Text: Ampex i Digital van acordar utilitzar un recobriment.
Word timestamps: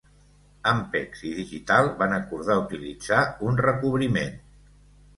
Ampex 0.71 1.21
i 1.33 1.35
Digital 1.41 1.91
van 2.01 2.17
acordar 2.17 2.57
utilitzar 2.65 3.23
un 3.51 3.63
recobriment. 3.71 4.39